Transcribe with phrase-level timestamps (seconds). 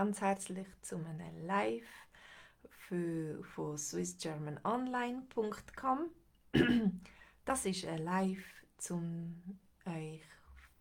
[0.00, 1.84] ganz herzlich zu einem Live
[2.70, 6.10] für, von swissgermanonline.com.
[7.44, 8.42] Das ist ein Live,
[8.88, 9.42] um
[9.84, 10.22] euch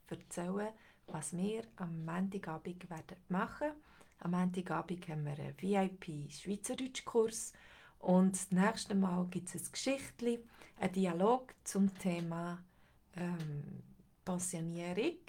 [0.08, 0.70] zu erzählen,
[1.08, 3.74] was wir am Montagabend werden machen.
[4.20, 7.52] Am Montagabend haben wir einen VIP-Schweizerdeutsch-Kurs
[8.00, 10.40] und das nächste Mal gibt es ein Geschichtli,
[10.80, 12.64] einen Dialog zum Thema
[13.18, 13.84] ähm,
[14.24, 15.20] Pensionierung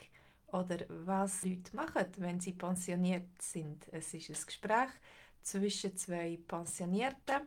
[0.53, 3.87] oder was Leute machen, wenn sie pensioniert sind.
[3.93, 4.91] Es ist ein Gespräch
[5.43, 7.43] zwischen zwei Pensionierten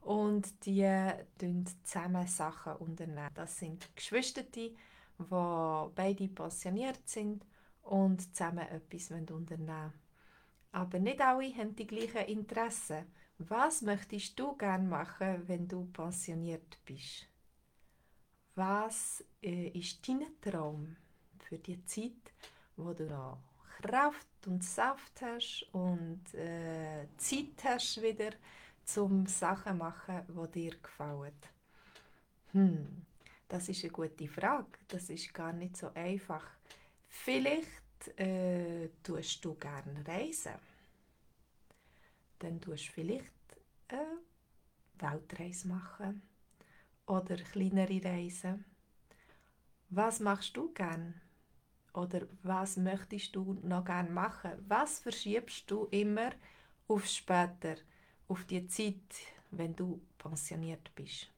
[0.00, 0.86] und die
[1.40, 3.30] unternehmen zusammen Sachen unternehmen.
[3.34, 4.76] Das sind Geschwister, die
[5.18, 7.44] beide pensioniert sind
[7.82, 9.92] und zusammen etwas unternehmen wollen.
[10.72, 13.06] Aber nicht alle haben die gleichen Interessen.
[13.38, 17.26] Was möchtest du gerne machen, wenn du pensioniert bist?
[18.56, 20.96] Was äh, ist dein Traum
[21.44, 22.32] für die Zeit,
[22.76, 23.38] wo du noch
[23.82, 28.30] Kraft und Saft hast und äh, Zeit hast wieder
[28.84, 31.32] zum Sachen machen, die dir gefallen?
[32.52, 33.04] Hm,
[33.48, 34.78] das ist eine gute Frage.
[34.88, 36.46] Das ist gar nicht so einfach.
[37.08, 40.54] Vielleicht äh, tust du gerne reisen.
[42.38, 43.32] Dann tust du vielleicht
[43.88, 44.18] eine
[44.98, 46.22] Weltreise machen
[47.06, 48.64] oder kleinere Reisen.
[49.90, 51.20] Was machst du gern?
[51.94, 54.52] Oder was möchtest du noch gern machen?
[54.68, 56.30] Was verschiebst du immer
[56.88, 57.76] auf später,
[58.28, 58.96] auf die Zeit,
[59.50, 61.30] wenn du pensioniert bist?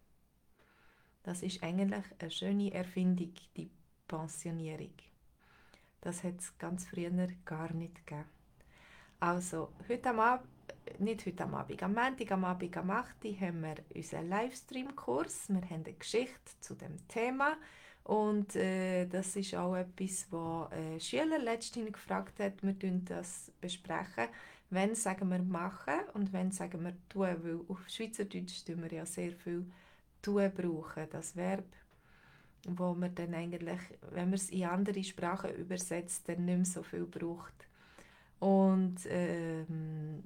[1.23, 3.71] Das ist eigentlich eine schöne Erfindung, die
[4.09, 4.95] Pensionierung.
[6.01, 7.11] Das hat es ganz früher
[7.45, 8.29] gar nicht gegeben.
[9.21, 10.49] Also, heute am Abend
[10.99, 13.25] nicht heute am Abend, am Montag am Abend am 8.
[13.41, 15.49] haben wir unseren Livestream-Kurs.
[15.49, 17.57] Wir haben eine Geschichte zu dem Thema
[18.07, 22.63] und äh, das ist auch etwas, was äh, Schüler letztens gefragt hat.
[22.63, 24.29] Wir besprechen das besprechen.
[24.71, 29.07] Wenn sagen wir machen und wenn sagen wir tun, weil auf Schweizerdeutsch tun wir ja
[29.07, 29.67] sehr viel
[30.23, 31.65] tun brauchen, das Verb
[32.69, 33.79] wo man dann eigentlich,
[34.11, 37.55] wenn man es in andere Sprachen übersetzt, dann nicht mehr so viel braucht.
[38.41, 40.25] Und ähm,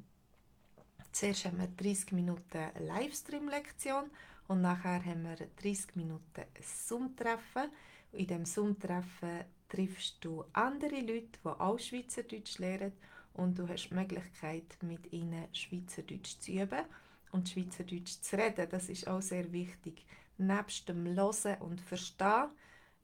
[1.13, 4.05] Zuerst haben wir 30 Minuten Livestream-Lektion
[4.51, 7.71] und nachher haben wir 30 Minuten Zoom-Treffen.
[8.11, 12.93] In diesem Zoom-Treffen triffst du andere Leute, die auch Schweizerdeutsch lernen
[13.35, 16.85] und du hast die Möglichkeit, mit ihnen Schweizerdeutsch zu üben
[17.31, 18.67] und Schweizerdeutsch zu reden.
[18.69, 20.05] Das ist auch sehr wichtig.
[20.37, 22.51] Nebst dem Hören und Verstehen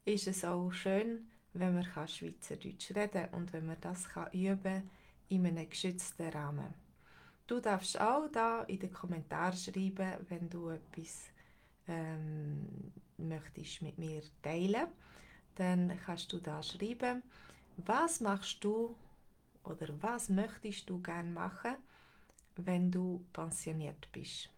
[0.05, 4.91] ist es auch schön, wenn man Schweizerdeutsch reden kann und wenn man das üben kann
[5.29, 6.75] in einem geschützten Rahmen.
[7.47, 11.31] Du darfst auch da in den Kommentaren schreiben, wenn du etwas
[11.89, 14.89] ähm, möchtest mit mir teilen.
[15.55, 17.23] Dann kannst du da schreiben,
[17.77, 18.97] was machst du
[19.65, 21.77] oder was möchtest du gerne machen,
[22.57, 24.51] wenn du pensioniert bist.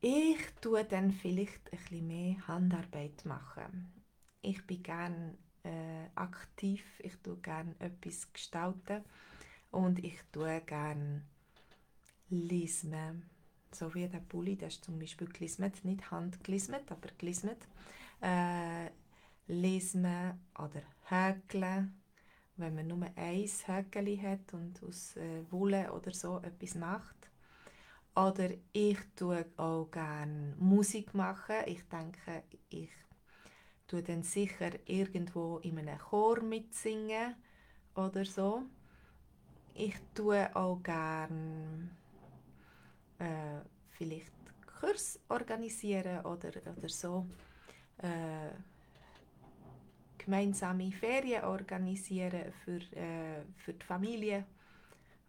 [0.00, 3.92] Ich tue dann vielleicht ein bisschen mehr Handarbeit machen.
[4.42, 9.04] Ich bin gerne äh, aktiv, ich tue gerne etwas gestalten
[9.70, 11.22] und ich tue gerne
[12.28, 13.35] Lismen.
[13.72, 17.58] So wie der Pulli, der ist zum Beispiel gelismet, nicht handgelismet, aber gelismet.
[18.20, 18.90] Äh,
[19.48, 22.00] Lismen oder Häkeln,
[22.56, 27.16] wenn man nur ein Häkeli hat und aus äh, Wolle oder so etwas macht.
[28.16, 31.56] Oder ich tue auch gerne Musik machen.
[31.66, 32.90] Ich denke, ich
[33.86, 37.34] tue dann sicher irgendwo in einem Chor mitsingen
[37.94, 38.62] oder so.
[39.74, 41.90] Ich tue auch gerne
[43.18, 43.60] äh,
[43.90, 44.32] vielleicht
[44.80, 47.26] Kurs organisieren oder, oder so.
[47.98, 48.50] Äh,
[50.18, 54.44] gemeinsame Ferien organisieren für, äh, für die Familie,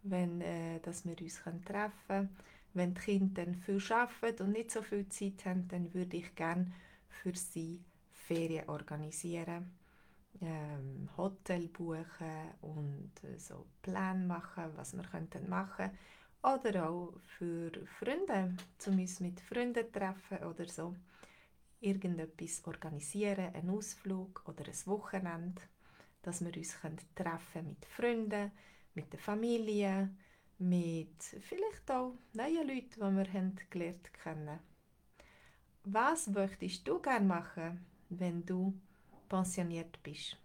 [0.02, 2.36] wenn äh, dass wir uns treffen können.
[2.74, 6.34] Wenn die Kinder dann viel arbeiten und nicht so viel Zeit haben, dann würde ich
[6.34, 6.72] gerne
[7.08, 7.80] für sie
[8.12, 9.78] Ferien organisieren
[10.40, 15.90] ähm, Hotel buchen und äh, so Pläne machen, was wir könnten machen
[16.42, 20.94] oder auch für Freunde, zum uns mit Freunden treffen oder so
[21.80, 25.62] irgendetwas organisieren, einen Ausflug oder ein Wochenende,
[26.22, 26.76] dass wir uns
[27.14, 28.50] treffen mit Freunden,
[28.94, 30.10] mit der Familie,
[30.58, 34.58] mit vielleicht auch neuen Leuten, die wir haben gelernt kennen.
[35.84, 38.74] Was möchtest du gerne machen, wenn du
[39.28, 40.36] pensioniert bist.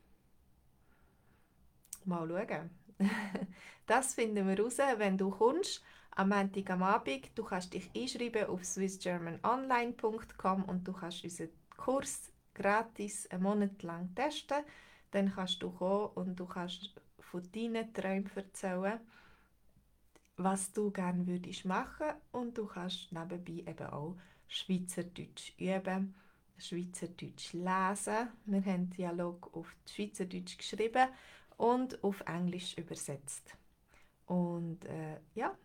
[2.05, 2.69] Mal schauen.
[3.85, 5.83] das finden wir raus, wenn du kommst.
[6.15, 7.31] Am Montag am Abend.
[7.35, 14.13] Du kannst dich einschreiben auf swissgermanonline.com und du kannst unseren Kurs gratis einen Monat lang
[14.13, 14.63] testen.
[15.11, 18.99] Dann kannst du kommen und du kannst von deinen Träumen erzählen,
[20.37, 24.15] was du gerne würdest machen und du kannst nebenbei eben auch
[24.47, 26.15] Schweizerdeutsch üben,
[26.57, 28.29] Schweizerdeutsch lesen.
[28.45, 31.07] Wir haben Dialog auf Schweizerdeutsch geschrieben
[31.57, 33.55] und auf Englisch übersetzt.
[34.25, 35.55] Und äh, ja,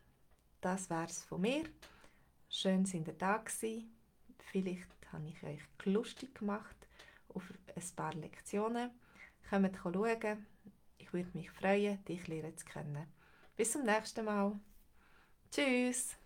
[0.61, 1.65] das wäre es von mir.
[2.49, 3.95] Schön, dass ihr da gewesen.
[4.51, 6.77] Vielleicht habe ich euch lustig gemacht
[7.29, 8.91] auf ein paar Lektionen.
[9.49, 10.47] Kommt schauen.
[10.99, 13.07] Ich würde mich freuen, dich lernen zu kennen.
[13.57, 14.59] Bis zum nächsten Mal.
[15.51, 16.17] Tschüss!